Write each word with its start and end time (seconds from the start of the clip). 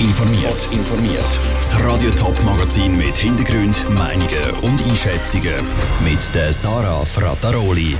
informiert. 0.00 0.68
informiert. 0.72 1.40
Das 1.58 1.78
Radio 1.84 2.10
Top 2.12 2.42
Magazin 2.44 2.96
mit 2.96 3.18
Hintergrund, 3.18 3.84
Meinungen 3.90 4.50
und 4.62 4.82
Einschätzungen 4.88 5.62
mit 6.02 6.34
der 6.34 6.54
Sarah 6.54 7.04
Frataroli. 7.04 7.96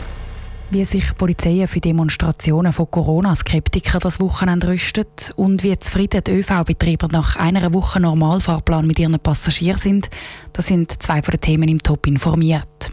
Wie 0.71 0.84
sich 0.86 1.14
Polizei 1.16 1.66
für 1.66 1.80
Demonstrationen 1.80 2.72
von 2.72 2.90
Corona-Skeptikern 2.90 4.00
das 4.00 4.18
Wochenende 4.18 4.68
rüstet 4.68 5.34
und 5.36 5.62
wie 5.62 5.78
zufrieden 5.78 6.22
die 6.26 6.30
ÖV-Betreiber 6.30 7.08
nach 7.08 7.36
einer 7.36 7.72
Woche 7.74 8.01
Normalfahrplan 8.01 8.87
mit 8.87 8.98
ihren 8.98 9.19
Passagieren 9.19 9.78
sind, 9.78 10.08
das 10.54 10.67
sind 10.67 11.03
zwei 11.03 11.22
von 11.22 11.32
den 11.32 11.40
Themen 11.40 11.69
im 11.69 11.82
Top 11.82 12.06
informiert. 12.06 12.92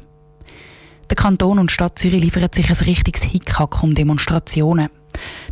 Der 1.10 1.16
Kanton 1.16 1.60
und 1.60 1.71
Stadt 1.71 1.98
Zürich 1.98 2.21
liefern 2.21 2.50
sich 2.54 2.70
ein 2.70 2.86
richtiges 2.86 3.24
Hickhack 3.24 3.82
um 3.82 3.96
Demonstrationen. 3.96 4.89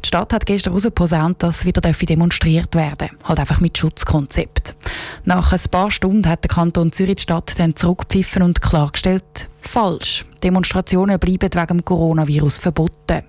Die 0.05 0.09
Stadt 0.09 0.33
hat 0.33 0.45
gestern 0.45 0.73
herausgeposaunt, 0.73 1.41
dass 1.41 1.65
wieder 1.65 1.81
demonstriert 1.81 2.75
werden 2.75 3.09
Halt 3.23 3.39
einfach 3.39 3.59
mit 3.59 3.75
Schutzkonzept. 3.75 4.75
Nach 5.23 5.51
ein 5.51 5.59
paar 5.71 5.89
Stunden 5.89 6.29
hat 6.29 6.43
der 6.43 6.51
Kanton 6.51 6.91
Zürich 6.91 7.15
die 7.15 7.23
Stadt 7.23 7.57
dann 7.57 7.75
zurückgepfiffen 7.75 8.43
und 8.43 8.61
klargestellt, 8.61 9.49
falsch. 9.61 10.23
Demonstrationen 10.43 11.17
bleiben 11.17 11.49
wegen 11.51 11.67
dem 11.67 11.83
Coronavirus 11.83 12.59
verboten. 12.59 13.23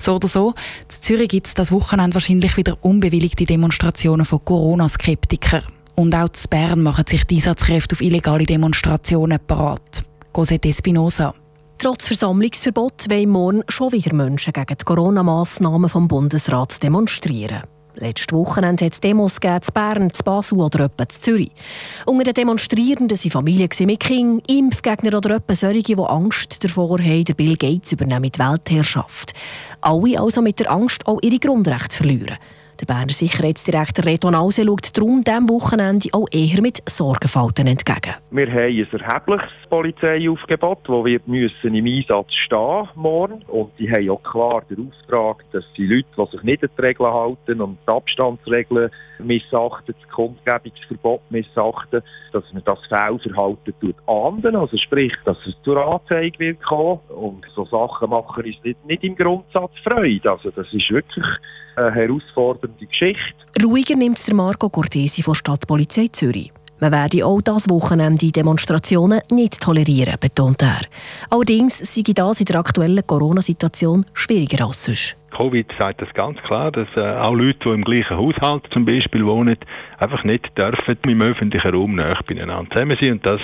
So 0.00 0.16
oder 0.16 0.26
so, 0.26 0.54
in 0.82 1.00
Zürich 1.00 1.28
gibt 1.28 1.46
es 1.46 1.54
das 1.54 1.70
Wochenende 1.70 2.14
wahrscheinlich 2.14 2.56
wieder 2.56 2.76
unbewilligte 2.80 3.44
Demonstrationen 3.44 4.26
von 4.26 4.44
Corona-Skeptikern. 4.44 5.62
Und 5.94 6.12
auch 6.16 6.24
in 6.24 6.50
Bern 6.50 6.82
machen 6.82 7.04
sich 7.06 7.22
die 7.22 7.36
Einsatzkräfte 7.36 7.94
auf 7.94 8.00
illegale 8.00 8.46
Demonstrationen 8.46 9.38
parat. 9.46 10.02
Cosette 10.32 10.70
Espinosa. 10.70 11.36
Trotz 11.82 12.08
Versammlungsverbot 12.08 13.08
wollen 13.08 13.30
morgen 13.30 13.62
schon 13.70 13.92
wieder 13.92 14.14
Menschen 14.14 14.52
gegen 14.52 14.76
die 14.76 14.84
Corona-Massnahmen 14.84 15.88
vom 15.88 16.08
Bundesrat 16.08 16.82
demonstrieren. 16.82 17.62
Letzte 17.94 18.36
Wochenende 18.36 18.84
hat 18.84 18.92
es 18.92 19.00
Demos 19.00 19.40
gegeben, 19.40 19.62
in 19.66 19.72
Bern, 19.72 20.02
in 20.02 20.12
Basel 20.22 20.60
oder 20.60 20.84
etwa 20.84 21.04
in 21.04 21.08
Zürich. 21.08 21.52
Unter 22.04 22.24
den 22.24 22.34
Demonstrierenden 22.34 23.16
waren 23.16 23.30
Familien 23.30 23.70
mit 23.86 24.00
Kindern, 24.00 24.42
Impfgegner 24.46 25.16
oder 25.16 25.36
etwa 25.36 25.54
solche, 25.54 25.82
die 25.82 25.96
Angst 25.96 26.62
davor 26.62 26.98
haben, 26.98 27.24
der 27.24 27.32
Bill 27.32 27.56
Gates 27.56 27.92
übernehmen 27.92 28.30
die 28.30 28.38
Weltherrschaft. 28.38 29.32
Alle 29.80 30.20
also 30.20 30.42
mit 30.42 30.60
der 30.60 30.70
Angst, 30.70 31.06
auch 31.06 31.22
ihre 31.22 31.38
Grundrechte 31.38 31.88
zu 31.88 31.96
verlieren. 31.96 32.36
Der 32.80 32.86
Berner 32.86 33.12
Sicherheitsdirektor 33.12 34.06
Reto 34.06 34.30
Nause 34.30 34.64
schaut 34.64 34.96
darum 34.96 35.22
diesem 35.22 35.50
Wochenende 35.50 36.08
auch 36.12 36.26
eher 36.32 36.62
mit 36.62 36.82
Sorgenfalten 36.88 37.66
entgegen. 37.66 38.14
Wir 38.30 38.46
haben 38.46 38.68
ein 38.68 39.00
erhebliches 39.00 39.50
Polizeiaufgebot, 39.68 40.78
das 40.84 41.04
wird 41.04 41.28
müssen 41.28 41.74
im 41.74 41.84
Einsatz 41.84 42.32
stehen 42.32 42.88
morgen. 42.94 43.42
Und 43.48 43.72
die 43.78 43.90
haben 43.90 44.08
auch 44.08 44.22
klar 44.22 44.62
den 44.70 44.88
Auftrag, 44.88 45.44
dass 45.52 45.64
die 45.76 45.86
Leute, 45.86 46.06
die 46.16 46.30
sich 46.30 46.42
nicht 46.42 46.62
an 46.62 46.70
die 46.78 46.82
Regeln 46.82 47.12
halten 47.12 47.60
und 47.60 47.76
die 47.86 47.92
Abstandsregeln 47.92 48.90
missachten, 49.18 49.94
das 50.00 50.10
Kundgebungsverbot 50.10 51.20
missachten, 51.30 52.02
dass 52.32 52.44
man 52.54 52.64
das 52.64 52.78
Fehlverhalten 52.88 53.74
tut 53.78 53.96
ahnden. 54.06 54.56
Also 54.56 54.78
sprich, 54.78 55.12
dass 55.26 55.36
es 55.46 55.54
zur 55.64 55.76
Anzeige 55.76 56.38
wird 56.38 56.62
kommen. 56.62 57.00
Und 57.08 57.44
so 57.54 57.66
Sachen 57.66 58.08
machen 58.08 58.42
uns 58.42 58.56
nicht, 58.64 58.86
nicht 58.86 59.04
im 59.04 59.16
Grundsatz 59.16 59.72
Freude. 59.84 60.30
Also 60.30 60.50
das 60.50 60.72
ist 60.72 60.90
wirklich 60.90 61.26
eine 61.76 61.94
herausfordernde 62.70 62.86
Geschichte. 62.86 63.34
Ruhiger 63.62 63.96
nimmt 63.96 64.26
der 64.26 64.34
Marco 64.34 64.68
Cortesi 64.68 65.22
von 65.22 65.34
Stadtpolizei 65.34 66.08
Zürich. 66.12 66.52
Man 66.80 66.92
werde 66.92 67.26
auch 67.26 67.42
das 67.42 67.68
Wochenende 67.68 68.32
Demonstrationen 68.32 69.20
nicht 69.30 69.60
tolerieren, 69.60 70.14
betont 70.18 70.62
er. 70.62 70.80
Allerdings 71.28 71.78
sei 71.78 72.02
das 72.14 72.40
in 72.40 72.46
der 72.46 72.56
aktuellen 72.56 73.06
Corona-Situation 73.06 74.06
schwieriger 74.14 74.66
als 74.66 74.84
sonst. 74.84 75.16
Covid 75.36 75.66
sagt 75.78 76.00
das 76.00 76.08
ganz 76.14 76.38
klar, 76.42 76.72
dass 76.72 76.88
äh, 76.96 77.00
auch 77.00 77.34
Leute, 77.34 77.58
die 77.64 77.68
im 77.68 77.84
gleichen 77.84 78.16
Haushalt 78.16 78.64
zum 78.72 78.84
Beispiel 78.84 79.24
wohnen, 79.24 79.58
einfach 79.98 80.24
nicht 80.24 80.56
dürfen 80.56 80.98
im 81.06 81.22
öffentlichen 81.22 81.70
Raum 81.70 81.96
näher 81.96 82.18
beieinander 82.26 82.70
zusammen 82.72 82.98
sein. 83.00 83.12
Und 83.12 83.26
das 83.26 83.40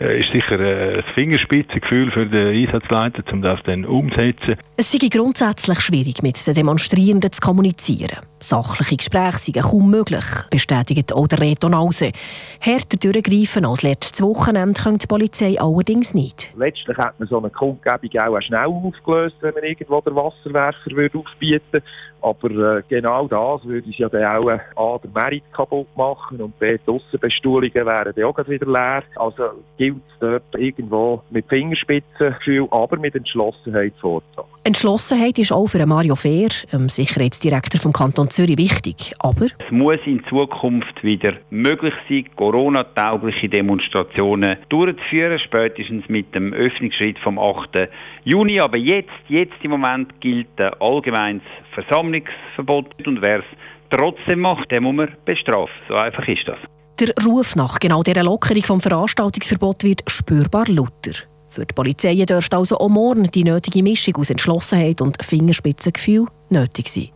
ist 0.00 0.32
sicher 0.32 0.60
äh, 0.60 0.98
ein 0.98 1.04
Fingerspitzengefühl 1.14 2.10
für 2.12 2.26
den 2.26 2.66
Einsatzleiter, 2.66 3.22
um 3.32 3.42
das 3.42 3.60
dann 3.64 3.84
umzusetzen. 3.84 4.56
Es 4.76 4.92
sei 4.92 5.08
grundsätzlich 5.08 5.80
schwierig, 5.80 6.22
mit 6.22 6.46
den 6.46 6.54
Demonstrierenden 6.54 7.32
zu 7.32 7.40
kommunizieren. 7.40 8.18
Sachliche 8.40 8.96
Gespräche 8.96 9.52
seien 9.52 9.62
kaum 9.62 9.90
möglich, 9.90 10.24
bestätigt 10.50 11.12
auch 11.12 11.26
der 11.26 11.40
Reto 11.40 11.68
Nause. 11.68 12.12
Härter 12.60 12.96
durchgreifen 12.96 13.66
als 13.66 13.82
letztes 13.82 14.22
Wochenende 14.22 14.80
könnte 14.80 15.00
die 15.00 15.06
Polizei 15.08 15.60
allerdings 15.60 16.14
nicht. 16.14 16.52
Letztlich 16.56 16.96
hat 16.96 17.18
man 17.18 17.28
so 17.28 17.38
eine 17.38 17.50
Kundgebung 17.50 18.20
auch 18.20 18.40
schnell 18.40 18.66
aufgelöst, 18.66 19.36
wenn 19.40 19.54
man 19.54 19.64
irgendwo 19.64 20.00
den 20.00 20.14
Wasserwerfer 20.14 20.90
würde 20.92 21.18
aufbieten 21.18 21.82
aber 22.20 22.78
äh, 22.78 22.82
genau 22.88 23.28
das 23.28 23.64
würde 23.64 23.88
es 23.88 23.98
ja 23.98 24.08
dann 24.08 24.24
auch 24.24 24.48
äh, 24.48 24.58
A, 24.76 24.98
der 24.98 25.10
Merit 25.14 25.44
kaputt 25.52 25.86
machen 25.96 26.40
und 26.40 26.58
B, 26.58 26.76
die 26.78 26.90
Aussenbestuhlungen 26.90 27.74
wären 27.74 28.12
dann 28.14 28.24
auch 28.24 28.48
wieder 28.48 28.66
leer. 28.66 29.02
Also 29.16 29.44
gilt 29.88 30.02
es 30.08 30.18
dort 30.20 30.54
irgendwo 30.56 31.22
mit 31.30 31.48
Fingerspitzengefühl, 31.48 32.68
aber 32.70 32.98
mit 32.98 33.14
Entschlossenheit 33.14 33.94
vorzugehen. 34.00 34.48
Entschlossenheit 34.64 35.38
ist 35.38 35.52
auch 35.52 35.66
für 35.66 35.84
Mario 35.86 36.14
Fehr, 36.14 36.48
dem 36.72 36.88
Sicherheitsdirektor 36.88 37.80
vom 37.80 37.92
Kanton 37.92 38.28
Zürich, 38.28 38.58
wichtig. 38.58 39.14
Aber 39.20 39.46
es 39.46 39.70
muss 39.70 39.98
in 40.04 40.22
Zukunft 40.28 41.02
wieder 41.02 41.34
möglich 41.50 41.94
sein, 42.08 42.26
Corona-taugliche 42.36 43.48
Demonstrationen 43.48 44.58
durchzuführen, 44.68 45.38
spätestens 45.38 46.08
mit 46.08 46.34
dem 46.34 46.52
Öffnungsschritt 46.52 47.18
vom 47.20 47.38
8. 47.38 47.88
Juni. 48.24 48.60
Aber 48.60 48.76
jetzt, 48.76 49.08
jetzt 49.28 49.56
im 49.62 49.70
Moment 49.70 50.20
gilt 50.20 50.48
ein 50.58 50.72
allgemeines 50.80 51.42
Versammlungsverbot 51.72 53.06
und 53.06 53.22
wer 53.22 53.38
es 53.38 53.44
trotzdem 53.90 54.40
macht, 54.40 54.70
den 54.70 54.82
muss 54.82 54.94
man 54.94 55.08
bestrafen. 55.24 55.74
So 55.88 55.94
einfach 55.94 56.26
ist 56.28 56.46
das. 56.46 56.58
Der 56.98 57.14
Ruf 57.24 57.54
nach 57.54 57.78
genau 57.78 58.02
dieser 58.02 58.24
Lockerung 58.24 58.64
vom 58.64 58.80
Veranstaltungsverbot 58.80 59.84
wird 59.84 60.02
spürbar 60.08 60.66
lauter. 60.66 61.12
Für 61.48 61.64
die 61.64 61.72
Polizei 61.72 62.16
dürfte 62.24 62.56
also 62.56 62.76
auch 62.76 62.88
morgen 62.88 63.30
die 63.30 63.44
nötige 63.44 63.84
Mischung 63.84 64.16
aus 64.16 64.30
Entschlossenheit 64.30 65.00
und 65.00 65.22
Fingerspitzengefühl 65.22 66.26
nötig 66.50 66.88
sein. 66.88 67.10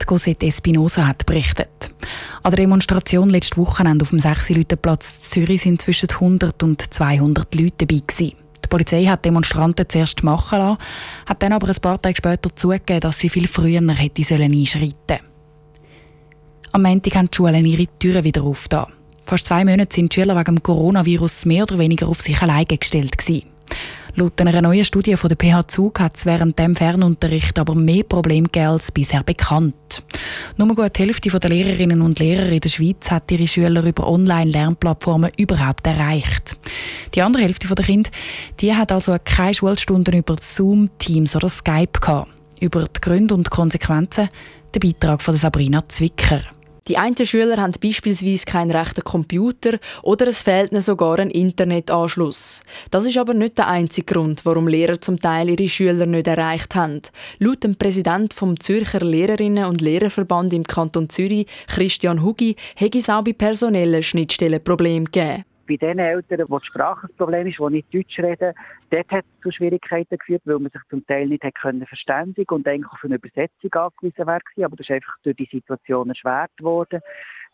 Die 0.00 0.04
Cosette 0.06 0.46
Espinosa 0.46 1.08
hat 1.08 1.26
berichtet. 1.26 1.92
An 2.44 2.52
der 2.52 2.58
Demonstration 2.58 3.28
letztes 3.28 3.58
Wochenende 3.58 4.04
auf 4.04 4.10
dem 4.10 4.20
6 4.20 4.52
Platz 4.80 5.22
Zürich 5.22 5.62
sind 5.62 5.82
zwischen 5.82 6.10
100 6.10 6.62
und 6.62 6.94
200 6.94 7.52
Leute 7.56 7.74
dabei 7.78 8.02
gewesen. 8.06 8.36
Die 8.64 8.68
Polizei 8.68 9.04
hat 9.06 9.24
Demonstranten 9.24 9.88
zuerst 9.88 10.22
machen 10.22 10.60
lassen, 10.60 10.78
hat 11.26 11.42
dann 11.42 11.54
aber 11.54 11.68
ein 11.68 11.80
paar 11.82 12.00
Tage 12.00 12.16
später 12.16 12.54
zugegeben, 12.54 13.00
dass 13.00 13.18
sie 13.18 13.28
viel 13.28 13.48
früher 13.48 13.80
hätte 13.94 14.22
sollen 14.22 14.52
einschreiten 14.52 15.26
Am 16.70 16.82
Montag 16.82 17.16
haben 17.16 17.30
die 17.32 17.36
Schulen 17.36 17.66
ihre 17.66 17.88
Türen 17.98 18.22
wieder 18.22 18.44
aufgetan. 18.44 18.92
Fast 19.26 19.46
zwei 19.46 19.64
Monate 19.64 19.94
sind 19.94 20.14
die 20.14 20.20
Schüler 20.20 20.36
wegen 20.36 20.56
dem 20.56 20.62
Coronavirus 20.62 21.46
mehr 21.46 21.62
oder 21.64 21.78
weniger 21.78 22.08
auf 22.08 22.20
sich 22.20 22.40
allein 22.42 22.66
gestellt 22.66 23.16
gewesen. 23.16 23.44
Laut 24.16 24.40
einer 24.40 24.62
neuen 24.62 24.84
Studie 24.84 25.16
von 25.16 25.28
der 25.28 25.36
PH 25.36 25.66
Zug 25.66 25.98
hat 25.98 26.16
es 26.16 26.24
während 26.24 26.56
dem 26.58 26.76
Fernunterricht 26.76 27.58
aber 27.58 27.74
mehr 27.74 28.04
Probleme 28.04 28.44
gegeben 28.44 28.68
als 28.68 28.92
bisher 28.92 29.24
bekannt. 29.24 30.04
Nur 30.56 30.68
gut 30.68 30.96
die 30.96 31.02
Hälfte 31.02 31.30
der 31.30 31.50
Lehrerinnen 31.50 32.00
und 32.00 32.20
Lehrer 32.20 32.48
in 32.50 32.60
der 32.60 32.68
Schweiz 32.68 33.10
hat 33.10 33.28
ihre 33.32 33.48
Schüler 33.48 33.82
über 33.82 34.06
Online-Lernplattformen 34.06 35.32
überhaupt 35.36 35.84
erreicht. 35.86 36.56
Die 37.14 37.22
andere 37.22 37.42
Hälfte 37.42 37.66
der 37.66 37.84
Kinder 37.84 38.10
die 38.60 38.74
hat 38.74 38.92
also 38.92 39.16
keine 39.24 39.54
Schulstunden 39.54 40.14
über 40.14 40.36
Zoom, 40.40 40.90
Teams 40.98 41.34
oder 41.34 41.48
Skype 41.48 41.98
gehabt. 42.00 42.30
Über 42.60 42.84
die 42.84 43.00
Gründe 43.00 43.34
und 43.34 43.50
Konsequenzen 43.50 44.28
der 44.74 44.80
Beitrag 44.80 45.22
von 45.22 45.36
Sabrina 45.36 45.88
Zwicker. 45.88 46.40
Die 46.86 46.98
einen 46.98 47.16
Schüler 47.16 47.56
haben 47.56 47.72
beispielsweise 47.82 48.44
keinen 48.44 48.70
rechten 48.70 49.02
Computer 49.02 49.78
oder 50.02 50.26
es 50.26 50.42
fehlt 50.42 50.70
ihnen 50.70 50.82
sogar 50.82 51.18
ein 51.18 51.30
Internetanschluss. 51.30 52.62
Das 52.90 53.06
ist 53.06 53.16
aber 53.16 53.32
nicht 53.32 53.56
der 53.56 53.68
einzige 53.68 54.12
Grund, 54.12 54.44
warum 54.44 54.68
Lehrer 54.68 55.00
zum 55.00 55.18
Teil 55.18 55.48
ihre 55.48 55.66
Schüler 55.66 56.04
nicht 56.04 56.26
erreicht 56.26 56.74
haben. 56.74 57.00
Laut 57.38 57.64
dem 57.64 57.76
Präsident 57.76 58.34
vom 58.34 58.60
Zürcher 58.60 59.00
Lehrerinnen 59.00 59.64
und 59.64 59.80
Lehrerverband 59.80 60.52
im 60.52 60.64
Kanton 60.64 61.08
Zürich, 61.08 61.46
Christian 61.68 62.22
Hugi, 62.22 62.56
hätte 62.76 62.98
es 62.98 63.08
auch 63.08 63.24
bei 63.24 63.32
personellen 63.32 64.02
Schnittstellen 64.02 64.62
Probleme 64.62 65.06
gegeben 65.06 65.44
bei 65.66 65.76
den 65.76 65.98
Eltern, 65.98 66.46
wo 66.48 66.58
die 66.58 66.66
Sprache 66.66 67.06
das 67.06 67.16
Problem 67.16 67.46
ist, 67.46 67.58
die 67.58 67.70
nicht 67.70 67.94
Deutsch 67.94 68.18
reden, 68.18 68.54
dort 68.90 69.10
hat 69.10 69.24
es 69.24 69.42
zu 69.42 69.50
Schwierigkeiten 69.50 70.18
geführt, 70.18 70.42
weil 70.44 70.58
man 70.58 70.70
sich 70.70 70.82
zum 70.90 71.06
Teil 71.06 71.26
nicht 71.26 71.44
hat 71.44 71.54
können 71.54 71.86
verständigen 71.86 72.54
und 72.54 72.66
eigentlich 72.68 72.92
auf 72.92 73.04
eine 73.04 73.16
Übersetzung 73.16 73.72
angewiesen 73.72 74.26
war. 74.26 74.40
Aber 74.64 74.76
das 74.76 74.88
ist 74.88 74.90
einfach 74.90 75.16
durch 75.22 75.36
die 75.36 75.48
Situation 75.50 76.08
erschwert 76.08 76.52
worden. 76.60 77.00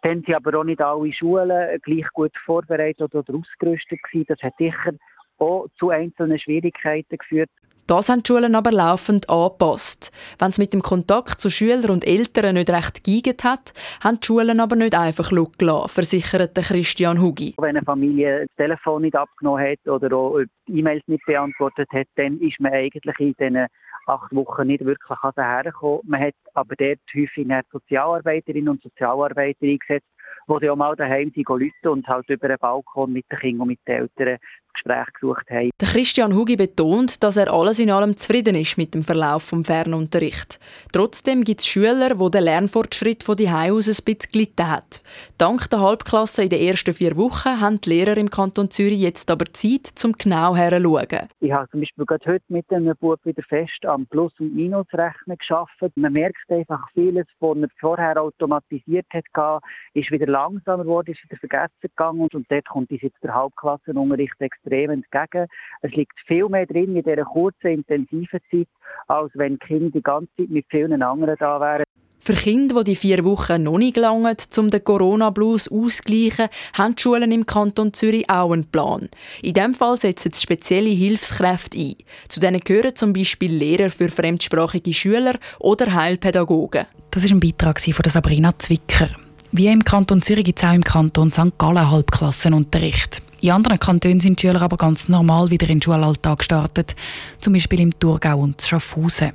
Dann 0.02 0.22
sind 0.22 0.34
aber 0.34 0.58
auch 0.58 0.64
nicht 0.64 0.80
alle 0.80 1.12
Schulen 1.12 1.80
gleich 1.82 2.08
gut 2.12 2.36
vorbereitet 2.44 3.14
oder 3.14 3.34
ausgerüstet 3.34 4.02
gewesen. 4.02 4.26
Das 4.28 4.42
hat 4.42 4.54
sicher 4.58 4.92
auch 5.38 5.66
zu 5.78 5.90
einzelnen 5.90 6.38
Schwierigkeiten 6.38 7.18
geführt. 7.18 7.50
Das 7.90 8.08
haben 8.08 8.22
die 8.22 8.28
Schulen 8.28 8.54
aber 8.54 8.70
laufend 8.70 9.28
angepasst. 9.28 10.12
Wenn 10.38 10.50
es 10.50 10.58
mit 10.58 10.72
dem 10.72 10.81
Kontakt 10.81 11.40
zu 11.40 11.50
Schülern 11.50 11.90
und 11.90 12.06
Eltern 12.06 12.54
nicht 12.54 12.70
recht 12.70 13.02
geeignet 13.02 13.42
hat, 13.42 13.75
haben 14.00 14.20
die 14.20 14.26
Schulen 14.28 14.60
aber 14.60 14.76
nicht 14.76 14.94
einfach 14.94 15.31
gelassen, 15.31 15.88
versichert 15.88 16.54
Christian 16.54 17.20
Hugi. 17.20 17.56
Wenn 17.58 17.76
eine 17.76 17.84
Familie 17.84 18.46
das 18.46 18.56
Telefon 18.56 19.02
nicht 19.02 19.16
abgenommen 19.16 19.66
hat 19.66 19.88
oder 19.88 20.16
auch 20.16 20.38
E-Mails 20.69 21.02
nicht 21.08 21.26
beantwortet 21.26 21.88
hat, 21.90 22.06
dann 22.14 22.38
ist 22.38 22.60
man 22.60 22.72
eigentlich 22.72 23.19
in 23.19 23.34
diesen 23.37 23.66
acht 24.06 24.37
Wochen 24.37 24.69
nicht 24.69 24.84
wirklich 24.84 25.19
hergekommen. 25.37 26.02
Man 26.04 26.20
hat 26.20 26.34
aber 26.54 26.76
dort 26.76 27.00
häufig 27.12 27.48
Sozialarbeiterinnen 27.72 28.69
und 28.69 28.82
Sozialarbeiter 28.84 29.66
eingesetzt, 29.66 30.06
die 30.48 30.70
auch 30.70 30.76
mal 30.76 30.94
daheim 30.94 31.32
sind, 31.34 31.48
und 31.84 32.06
halt 32.06 32.31
über 32.31 32.46
den 32.46 32.58
Balkon 32.60 33.12
mit 33.12 33.26
den 33.32 33.38
Kindern 33.40 33.62
und 33.62 33.69
mit 33.69 33.81
den 33.88 33.96
Eltern 33.96 34.38
Gespräch 34.72 35.06
gesucht 35.14 35.50
haben. 35.50 35.70
Der 35.81 35.88
Christian 35.88 36.34
Hugi 36.34 36.56
betont, 36.56 37.22
dass 37.22 37.37
er 37.37 37.52
alles 37.52 37.78
in 37.78 37.90
allem 37.90 38.17
zufrieden 38.17 38.55
ist 38.55 38.78
mit 38.78 38.94
dem 38.94 39.02
Verlauf 39.02 39.43
vom 39.43 39.64
Fernunterricht. 39.64 40.58
Trotzdem 40.93 41.44
gibt 41.44 41.61
es 41.61 41.67
Schüler, 41.67 42.19
wo 42.19 42.28
der 42.28 42.40
Lernfortschritt 42.40 43.22
von 43.22 43.37
die 43.37 43.49
aus 43.49 43.88
ein 43.88 44.05
bisschen 44.05 44.49
hat. 44.62 45.02
Dank 45.38 45.69
der 45.70 45.81
Halbklasse 45.81 46.44
in 46.44 46.50
den 46.50 46.61
ersten 46.61 46.94
vier 46.94 47.17
Wochen 47.17 47.61
haben 47.61 47.81
die 47.81 47.90
Lehrer 47.90 48.17
im 48.17 48.31
Kanton 48.31 48.70
Zürich 48.70 49.00
jetzt 49.00 49.31
aber 49.31 49.46
Zeit, 49.52 49.87
zum 49.94 50.12
genau 50.12 50.55
herzuschauen. 50.55 51.28
Ich 51.40 51.52
habe 51.52 51.69
zum 51.70 51.81
Beispiel 51.81 52.06
gerade 52.06 52.32
heute 52.32 52.44
mit 52.49 52.70
einem 52.73 52.96
Bub 52.96 53.19
wieder 53.25 53.43
fest 53.43 53.84
am 53.87 54.06
Plus- 54.06 54.38
und 54.38 54.55
Minusrechnen 54.55 55.37
geschafft. 55.38 55.81
Man 55.94 56.12
merkt 56.12 56.50
einfach, 56.50 56.87
vieles, 56.94 57.26
was 57.40 57.56
er 57.58 57.69
vorher 57.78 58.20
automatisiert 58.20 59.06
hat, 59.12 59.62
ist 59.94 60.11
wieder 60.11 60.26
langsamer 60.26 60.84
geworden, 60.84 61.11
ist 61.11 61.23
wieder 61.25 61.38
vergessen 61.38 61.75
gegangen 61.82 62.28
und 62.32 62.46
dort 62.49 62.69
kommt 62.69 62.90
jetzt 62.90 63.23
der 63.23 63.34
Halbklassenunterricht 63.34 64.40
extrem 64.40 64.59
entgegen. 64.64 65.46
Es 65.82 65.92
liegt 65.92 66.18
viel 66.26 66.48
mehr 66.48 66.66
drin 66.66 66.96
in 66.96 67.02
dieser 67.02 67.24
kurzen, 67.24 67.68
intensiven 67.68 68.40
Zeit, 68.50 68.68
als 69.08 69.30
wenn 69.34 69.58
die 69.58 69.66
Kinder 69.66 69.90
die 69.90 70.02
ganze 70.02 70.30
Zeit 70.36 70.50
mit 70.50 70.66
vielen 70.68 71.02
anderen 71.02 71.36
da 71.38 71.60
wären. 71.60 71.84
Für 72.22 72.34
Kinder, 72.34 72.84
die 72.84 72.90
die 72.90 72.96
vier 72.96 73.24
Wochen 73.24 73.62
noch 73.62 73.78
nicht 73.78 73.94
gelangen, 73.94 74.36
um 74.58 74.70
den 74.70 74.84
Corona-Blues 74.84 75.68
auszugleichen, 75.68 76.48
haben 76.74 76.94
die 76.94 77.00
Schulen 77.00 77.32
im 77.32 77.46
Kanton 77.46 77.94
Zürich 77.94 78.28
auch 78.28 78.52
einen 78.52 78.66
Plan. 78.66 79.08
In 79.40 79.54
diesem 79.54 79.74
Fall 79.74 79.96
setzen 79.96 80.30
sie 80.30 80.42
spezielle 80.42 80.90
Hilfskräfte 80.90 81.78
ein. 81.78 81.96
Zu 82.28 82.40
denen 82.40 82.60
gehören 82.60 82.94
zum 82.94 83.14
Beispiel 83.14 83.50
Lehrer 83.50 83.88
für 83.88 84.10
fremdsprachige 84.10 84.92
Schüler 84.92 85.38
oder 85.58 85.94
Heilpädagogen. 85.94 86.84
Das 87.10 87.24
ist 87.24 87.30
ein 87.30 87.40
Beitrag 87.40 87.80
von 87.80 88.10
Sabrina 88.10 88.56
Zwicker. 88.58 89.08
Wie 89.52 89.68
im 89.68 89.82
Kanton 89.82 90.20
Zürich 90.20 90.44
gibt 90.44 90.58
es 90.58 90.64
auch 90.64 90.74
im 90.74 90.84
Kanton 90.84 91.32
St. 91.32 91.56
Gallen 91.56 91.90
Halbklassenunterricht. 91.90 93.22
In 93.42 93.52
anderen 93.52 93.81
Kantonen 93.81 94.20
sind 94.20 94.42
die 94.42 94.46
Schüler 94.46 94.60
aber 94.60 94.76
ganz 94.76 95.08
normal 95.08 95.48
wieder 95.48 95.66
in 95.69 95.76
den 95.76 95.82
Schulalltag 95.82 96.38
gestartet, 96.38 96.94
zum 97.40 97.54
Beispiel 97.54 97.81
im 97.81 97.98
Thurgau 97.98 98.38
und 98.38 98.60
Schaffhausen. 98.60 99.32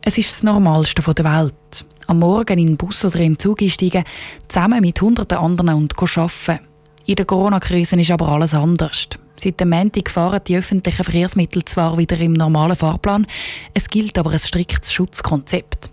Es 0.00 0.18
ist 0.18 0.30
das 0.30 0.42
Normalste 0.42 1.00
der 1.00 1.24
Welt. 1.24 1.84
Am 2.08 2.18
Morgen 2.18 2.58
in 2.58 2.66
den 2.66 2.76
Bus 2.76 3.04
oder 3.04 3.20
in 3.20 3.34
den 3.34 3.38
Zug 3.38 3.62
einsteigen, 3.62 4.02
zusammen 4.48 4.80
mit 4.80 5.00
hunderten 5.00 5.38
anderen 5.38 5.74
und 5.74 5.94
arbeiten. 5.96 6.66
In 7.06 7.14
der 7.14 7.24
Corona-Krise 7.24 8.00
ist 8.00 8.10
aber 8.10 8.28
alles 8.30 8.52
anders. 8.52 9.08
Seit 9.36 9.60
dem 9.60 9.70
Montag 9.70 10.10
fahren 10.10 10.40
die 10.46 10.56
öffentlichen 10.56 11.04
Verkehrsmittel 11.04 11.64
zwar 11.64 11.96
wieder 11.98 12.18
im 12.18 12.32
normalen 12.32 12.76
Fahrplan, 12.76 13.28
es 13.74 13.88
gilt 13.88 14.18
aber 14.18 14.32
ein 14.32 14.40
striktes 14.40 14.92
Schutzkonzept. 14.92 15.88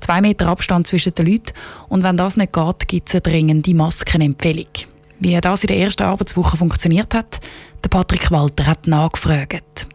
Zwei 0.00 0.20
Meter 0.20 0.46
Abstand 0.48 0.86
zwischen 0.86 1.14
den 1.14 1.26
Leuten 1.26 1.52
und 1.88 2.02
wenn 2.02 2.18
das 2.18 2.36
nicht 2.36 2.52
geht, 2.52 2.88
gibt 2.88 3.08
es 3.08 3.14
eine 3.14 3.22
dringende 3.22 3.74
Maskenempfehlung. 3.74 4.93
Wie 5.20 5.40
das 5.40 5.62
in 5.62 5.68
der 5.68 5.78
ersten 5.78 6.02
Arbeitswoche 6.02 6.56
funktioniert 6.56 7.14
hat, 7.14 7.40
der 7.82 7.88
Patrick 7.88 8.30
Walter 8.30 8.66
hat 8.66 8.86
nachgefragt. 8.86 9.86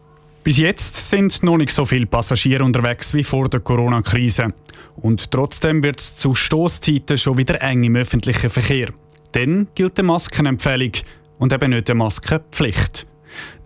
Bis 0.44 0.58
jetzt 0.58 1.10
sind 1.10 1.44
noch 1.44 1.58
nicht 1.58 1.72
so 1.72 1.86
viele 1.86 2.06
Passagiere 2.06 2.64
unterwegs 2.64 3.14
wie 3.14 3.24
vor 3.24 3.50
der 3.50 3.60
Corona-Krise. 3.60 4.54
Und 4.96 5.32
trotzdem 5.32 5.84
wird 5.84 6.00
es 6.00 6.16
zu 6.16 6.34
Stoßzeiten 6.34 7.18
schon 7.18 7.38
wieder 7.38 7.62
eng 7.62 7.84
im 7.84 7.96
öffentlichen 7.96 8.50
Verkehr. 8.50 8.90
Dann 9.34 9.68
gilt 9.76 9.98
die 9.98 10.04
Maskenempfehlung 10.04 10.92
und 11.38 11.54
eben 11.54 11.72
nicht 11.72 11.88
die 11.88 11.94
Maskenpflicht. 11.94 13.06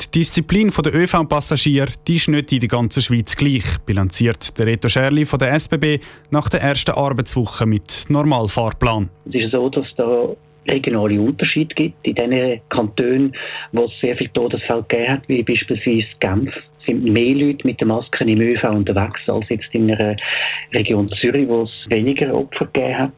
Die 0.02 0.20
Disziplin 0.20 0.70
der 0.70 0.94
ÖV-Passagiere 0.94 1.94
ist 2.08 2.28
nicht 2.28 2.52
in 2.52 2.60
der 2.60 2.70
ganzen 2.70 3.02
Schweiz 3.02 3.36
gleich, 3.36 3.64
bilanziert 3.86 4.58
der 4.58 4.66
Reto 4.66 4.90
Scherli 4.90 5.26
von 5.26 5.40
der 5.40 5.54
SBB 5.54 6.00
nach 6.32 6.50
der 6.50 6.62
ersten 6.62 6.92
Arbeitswoche 6.92 7.66
mit 7.66 8.06
Normalfahrplan. 8.10 9.10
Es 9.26 9.36
ist 9.36 9.52
so, 9.52 9.70
dass 9.70 9.88
da 9.96 10.28
regionale 10.68 11.20
Unterschiede 11.20 11.74
gibt. 11.76 12.08
In 12.08 12.16
den 12.16 12.62
Kantonen, 12.70 13.34
wo 13.72 13.86
es 13.86 14.00
sehr 14.00 14.16
viele 14.16 14.34
Todesfälle 14.34 14.84
gegeben 14.88 15.12
hat, 15.12 15.28
wie 15.28 15.44
beispielsweise 15.44 16.08
Genf, 16.20 16.54
sind 16.86 17.04
mehr 17.04 17.36
Leute 17.36 17.66
mit 17.66 17.80
den 17.80 17.88
Masken 17.88 18.28
im 18.28 18.42
ÖV 18.42 18.64
unterwegs 18.66 19.22
als 19.28 19.48
jetzt 19.50 19.70
in 19.72 19.92
einer 19.92 20.16
Region 20.74 21.10
Zürich, 21.10 21.48
wo 21.48 21.64
es 21.64 21.86
weniger 21.88 22.34
Opfer 22.34 22.66
gegeben 22.66 22.98
hat. 22.98 23.12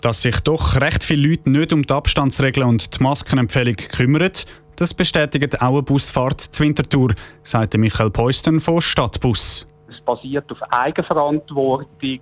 Dass 0.00 0.22
sich 0.22 0.40
doch 0.40 0.80
recht 0.80 1.04
viele 1.04 1.28
Leute 1.28 1.50
nicht 1.50 1.72
um 1.72 1.86
die 1.86 1.94
Abstandsregeln 1.94 2.66
und 2.66 2.98
die 2.98 3.02
Maskenempfehlung 3.02 3.76
kümmern, 3.76 4.32
das 4.76 4.94
bestätigt 4.94 5.62
auch 5.62 5.74
eine 5.74 5.82
Busfahrt 5.82 6.40
zur 6.40 6.66
Winterthur, 6.66 7.14
sagte 7.44 7.78
Michael 7.78 8.10
Peusten 8.10 8.58
von 8.58 8.80
Stadtbus. 8.80 9.66
Es 9.88 10.00
basiert 10.00 10.50
auf 10.50 10.60
Eigenverantwortung 10.72 12.20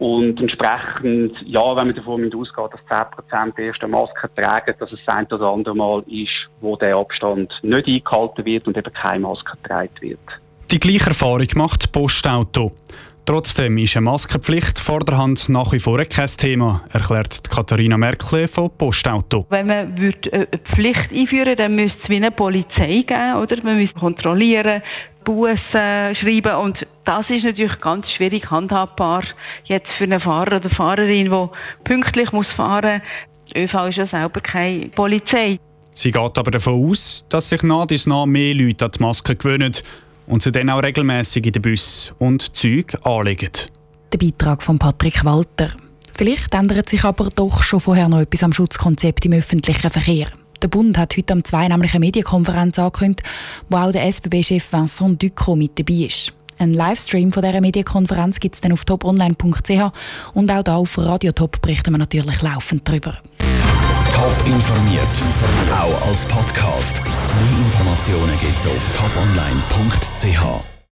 und 0.00 0.40
entsprechend, 0.40 1.36
ja, 1.44 1.76
wenn 1.76 1.88
man 1.88 1.94
davon 1.94 2.24
ausgeht, 2.34 2.70
dass 2.72 2.98
10% 3.34 3.54
der 3.54 3.66
ersten 3.66 3.90
Masken 3.90 4.30
tragen, 4.34 4.74
dass 4.78 4.92
es 4.92 5.00
ein 5.06 5.26
oder 5.26 5.52
andere 5.52 5.76
Mal 5.76 6.02
ist, 6.08 6.48
wo 6.62 6.74
der 6.74 6.96
Abstand 6.96 7.52
nicht 7.62 7.86
eingehalten 7.86 8.46
wird 8.46 8.66
und 8.66 8.78
eben 8.78 8.92
keine 8.94 9.20
Maske 9.20 9.58
getragen 9.62 9.90
wird. 10.00 10.18
Die 10.70 10.80
gleiche 10.80 11.10
Erfahrung 11.10 11.48
macht 11.54 11.92
Postauto. 11.92 12.72
Trotzdem 13.26 13.76
ist 13.76 13.94
eine 13.94 14.06
Maskenpflicht 14.06 14.78
vor 14.78 15.00
der 15.00 15.18
Hand 15.18 15.50
nach 15.50 15.70
wie 15.72 15.78
vor 15.78 16.02
kein 16.04 16.26
Thema, 16.26 16.82
erklärt 16.90 17.50
Katharina 17.50 17.98
Merkle 17.98 18.48
von 18.48 18.70
Postauto. 18.70 19.46
Wenn 19.50 19.66
man 19.66 19.94
eine 19.94 20.48
Pflicht 20.74 21.12
einführen 21.12 21.46
würde, 21.46 21.56
dann 21.56 21.74
müsste 21.74 21.98
es 22.02 22.08
wie 22.08 22.16
eine 22.16 22.30
Polizei 22.30 23.04
geben, 23.06 23.34
oder? 23.34 23.62
Man 23.62 23.76
müsste 23.76 23.98
kontrollieren, 23.98 24.82
Bussen 25.34 26.16
schreiben 26.16 26.56
und 26.56 26.86
das 27.04 27.30
ist 27.30 27.44
natürlich 27.44 27.80
ganz 27.80 28.10
schwierig 28.10 28.50
handhabbar 28.50 29.22
jetzt 29.64 29.90
für 29.96 30.04
einen 30.04 30.20
Fahrer 30.20 30.56
oder 30.56 30.70
Fahrerin, 30.70 31.30
die 31.30 31.48
pünktlich 31.84 32.32
muss 32.32 32.48
fahren 32.56 33.00
muss. 33.00 33.54
Die 33.54 33.62
ÖV 33.62 33.88
ist 33.88 33.96
ja 33.96 34.06
selber 34.06 34.40
keine 34.40 34.88
Polizei. 34.88 35.58
Sie 35.92 36.10
geht 36.10 36.38
aber 36.38 36.50
davon 36.50 36.88
aus, 36.88 37.24
dass 37.28 37.48
sich 37.48 37.62
nach 37.62 37.86
dies 37.86 38.06
nach 38.06 38.26
mehr 38.26 38.54
Leute 38.54 38.84
an 38.84 38.90
die 38.92 39.02
Maske 39.02 39.36
gewöhnen 39.36 39.74
und 40.26 40.42
sie 40.42 40.52
dann 40.52 40.70
auch 40.70 40.82
regelmäßig 40.82 41.46
in 41.46 41.52
den 41.52 41.62
Bus 41.62 42.12
und 42.18 42.56
Züg 42.56 42.96
anlegen. 43.04 43.50
Der 44.12 44.18
Beitrag 44.18 44.62
von 44.62 44.78
Patrick 44.78 45.24
Walter. 45.24 45.70
Vielleicht 46.14 46.54
ändert 46.54 46.88
sich 46.88 47.04
aber 47.04 47.30
doch 47.34 47.62
schon 47.62 47.80
vorher 47.80 48.08
noch 48.08 48.20
etwas 48.20 48.42
am 48.42 48.52
Schutzkonzept 48.52 49.24
im 49.26 49.32
öffentlichen 49.32 49.90
Verkehr. 49.90 50.26
Der 50.62 50.68
Bund 50.68 50.98
hat 50.98 51.16
heute 51.16 51.32
am 51.32 51.44
2 51.44 51.68
nämlich 51.68 51.92
eine 51.92 52.00
Medienkonferenz 52.00 52.78
angekündigt, 52.78 53.22
wo 53.70 53.78
auch 53.78 53.92
der 53.92 54.04
SBB-Chef 54.04 54.72
Vincent 54.72 55.22
Ducrot 55.22 55.56
mit 55.56 55.78
dabei 55.78 56.06
ist. 56.06 56.32
Ein 56.58 56.74
Livestream 56.74 57.32
von 57.32 57.42
dieser 57.42 57.62
Medienkonferenz 57.62 58.38
gibt 58.38 58.56
es 58.56 58.60
dann 58.60 58.72
auf 58.72 58.84
toponline.ch 58.84 59.92
und 60.34 60.50
auch 60.50 60.62
da 60.62 60.76
auf 60.76 60.98
Radiotop 60.98 61.62
berichten 61.62 61.92
wir 61.92 61.98
natürlich 61.98 62.42
laufend 62.42 62.86
darüber. 62.86 63.16
Top 64.12 64.36
informiert, 64.44 65.02
auch 65.72 66.08
als 66.08 66.26
Podcast. 66.26 67.00
Mehr 67.02 67.58
Informationen 67.64 68.38
gibt 68.40 68.58
es 68.58 68.66
auf 68.66 68.88
toponline.ch. 68.94 70.79